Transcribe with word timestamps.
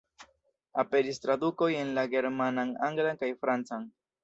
Aperis 0.83 1.21
tradukoj 1.25 1.69
en 1.83 1.93
la 1.99 2.07
germanan, 2.15 2.75
anglan 2.91 3.23
kaj 3.23 3.33
francan. 3.45 3.89